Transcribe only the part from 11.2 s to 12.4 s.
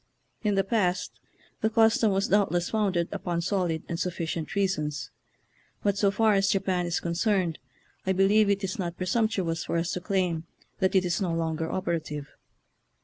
no longer operative.